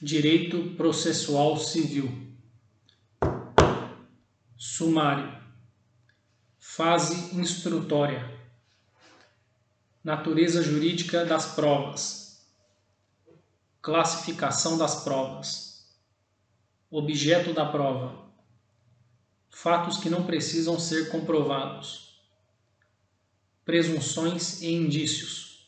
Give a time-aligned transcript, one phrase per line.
[0.00, 2.36] Direito Processual Civil.
[4.54, 5.42] Sumário.
[6.58, 8.30] Fase instrutória.
[10.04, 12.46] Natureza jurídica das provas.
[13.80, 15.96] Classificação das provas.
[16.90, 18.28] Objeto da prova.
[19.48, 22.20] Fatos que não precisam ser comprovados.
[23.64, 25.66] Presunções e indícios.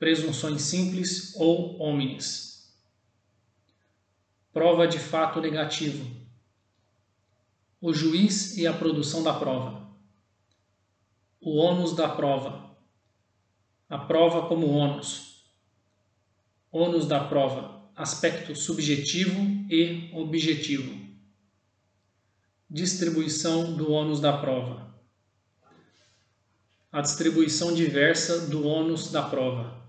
[0.00, 2.47] Presunções simples ou homines
[4.58, 6.04] Prova de fato negativo.
[7.80, 9.88] O juiz e a produção da prova.
[11.40, 12.76] O ônus da prova.
[13.88, 15.44] A prova como ônus.
[16.72, 17.88] Ônus da prova.
[17.94, 19.40] Aspecto subjetivo
[19.70, 21.06] e objetivo.
[22.68, 24.92] Distribuição do ônus da prova.
[26.90, 29.86] A distribuição diversa do ônus da prova.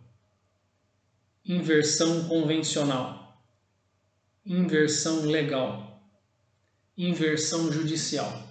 [1.43, 3.18] Inversão convencional
[4.45, 6.01] inversão legal,
[6.97, 8.47] inversão judicial.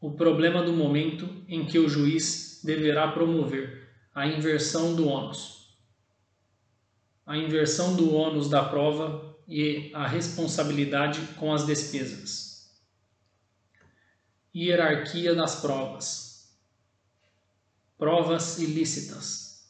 [0.00, 5.76] O problema do momento em que o juiz deverá promover a inversão do ônus.
[7.26, 12.70] A inversão do ônus da prova e a responsabilidade com as despesas.
[14.54, 16.56] Hierarquia das provas.
[17.98, 19.68] Provas ilícitas.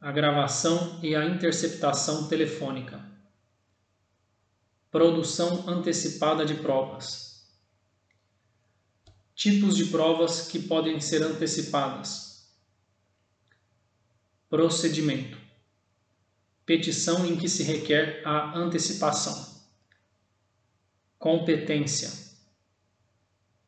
[0.00, 3.07] A gravação e a interceptação telefônica
[4.90, 7.46] Produção antecipada de provas.
[9.34, 12.50] Tipos de provas que podem ser antecipadas.
[14.48, 15.38] Procedimento.
[16.64, 19.62] Petição em que se requer a antecipação.
[21.18, 22.10] Competência.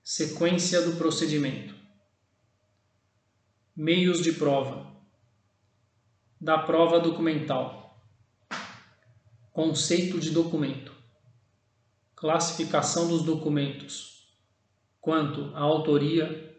[0.02, 1.74] Sequência do procedimento.
[3.76, 4.90] Meios de prova.
[6.40, 8.02] Da prova documental.
[9.52, 10.89] Conceito de documento
[12.20, 14.28] classificação dos documentos,
[15.00, 16.54] quanto à autoria,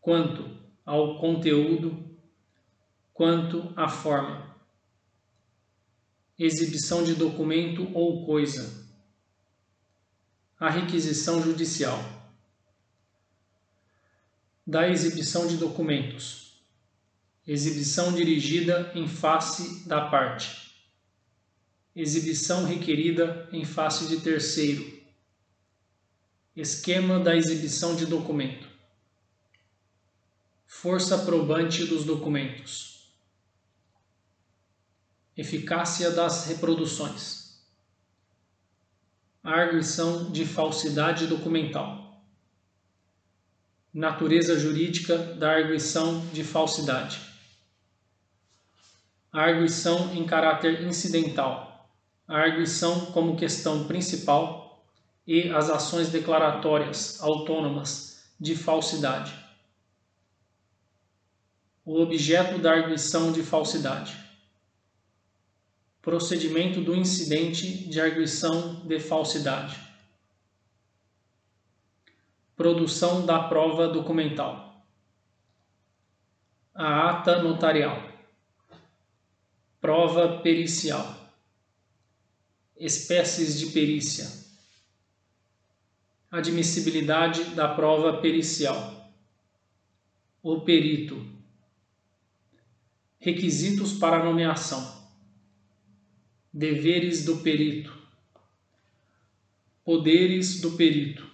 [0.00, 0.48] quanto
[0.86, 2.16] ao conteúdo,
[3.12, 4.54] quanto à forma.
[6.38, 8.88] Exibição de documento ou coisa.
[10.60, 11.98] A requisição judicial.
[14.64, 16.62] Da exibição de documentos.
[17.44, 20.70] Exibição dirigida em face da parte.
[21.96, 24.99] Exibição requerida em face de terceiro
[26.56, 28.66] Esquema da exibição de documento.
[30.66, 33.08] Força probante dos documentos.
[35.36, 37.62] Eficácia das reproduções.
[39.44, 42.20] Arguição de falsidade documental.
[43.94, 47.20] Natureza jurídica da arguição de falsidade.
[49.32, 51.88] Arguição em caráter incidental.
[52.26, 54.59] A arguição como questão principal
[55.26, 59.34] e as ações declaratórias autônomas de falsidade.
[61.84, 64.16] O objeto da arguição de falsidade.
[66.00, 69.78] Procedimento do incidente de arguição de falsidade.
[72.56, 74.84] Produção da prova documental.
[76.74, 78.10] A ata notarial.
[79.80, 81.16] Prova pericial.
[82.78, 84.39] Espécies de perícia
[86.30, 89.12] admissibilidade da prova pericial.
[90.40, 91.26] O perito.
[93.18, 95.10] Requisitos para nomeação.
[96.52, 97.98] Deveres do perito.
[99.84, 101.28] Poderes do perito.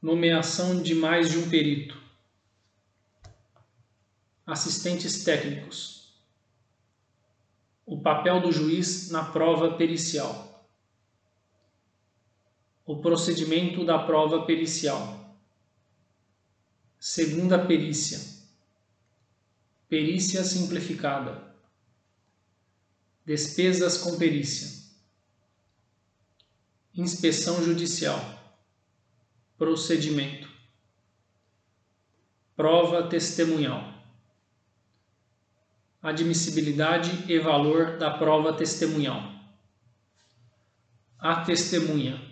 [0.00, 2.00] Nomeação de mais de um perito.
[4.46, 6.14] Assistentes técnicos.
[7.84, 10.51] O papel do juiz na prova pericial
[13.02, 15.36] procedimento da prova pericial.
[16.98, 18.20] Segunda perícia.
[19.88, 21.52] Perícia simplificada.
[23.26, 24.82] Despesas com perícia.
[26.94, 28.20] Inspeção judicial.
[29.58, 30.48] Procedimento.
[32.56, 33.92] Prova testemunhal.
[36.00, 39.32] Admissibilidade e valor da prova testemunhal.
[41.18, 42.31] A testemunha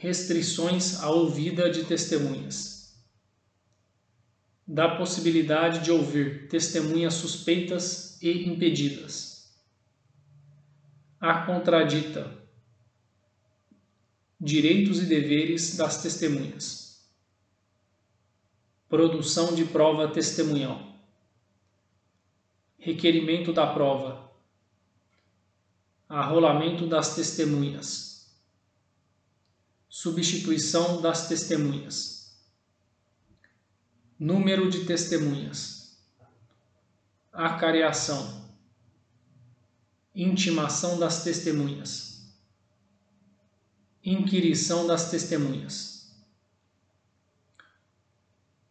[0.00, 2.98] restrições à ouvida de testemunhas.
[4.66, 9.54] Da possibilidade de ouvir testemunhas suspeitas e impedidas.
[11.20, 12.34] A contradita.
[14.40, 17.06] Direitos e deveres das testemunhas.
[18.88, 20.80] Produção de prova testemunhal.
[22.78, 24.32] Requerimento da prova.
[26.08, 28.09] arrolamento das testemunhas,
[29.90, 32.40] substituição das testemunhas,
[34.16, 36.00] número de testemunhas,
[37.32, 38.48] acareação,
[40.14, 42.32] intimação das testemunhas,
[44.04, 46.14] inquirição das testemunhas,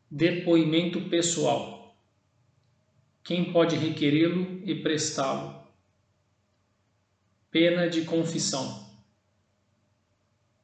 [0.09, 1.97] depoimento pessoal.
[3.25, 5.67] Quem pode requerê-lo e prestá-lo.
[7.51, 8.88] Pena de confissão.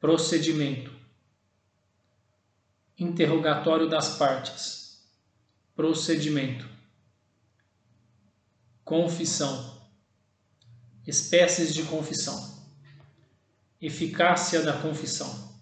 [0.06, 0.92] Procedimento.
[2.96, 5.04] Interrogatório das partes.
[5.74, 6.64] Procedimento.
[8.84, 9.82] Confissão.
[11.04, 12.56] Espécies de confissão.
[13.82, 15.60] Eficácia da confissão.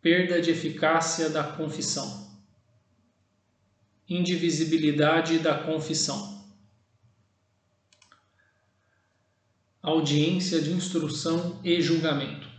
[0.00, 2.22] Perda de eficácia da confissão
[4.08, 6.44] indivisibilidade da confissão.
[9.80, 12.51] Audiência de instrução e julgamento.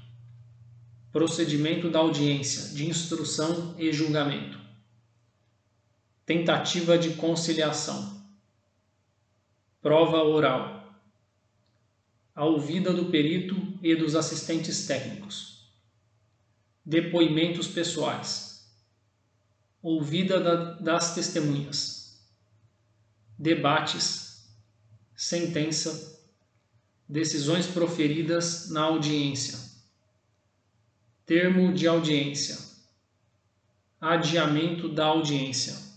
[1.14, 4.60] Procedimento da audiência de instrução e julgamento.
[6.26, 8.22] Tentativa de conciliação.
[9.82, 10.94] Prova oral.
[12.36, 15.72] A ouvida do perito e dos assistentes técnicos.
[16.86, 18.54] Depoimentos pessoais
[19.84, 22.18] ouvida da, das testemunhas,
[23.38, 24.46] debates,
[25.14, 26.24] sentença,
[27.08, 29.60] decisões proferidas na audiência,
[31.26, 32.58] termo de audiência,
[34.00, 35.93] adiamento da audiência.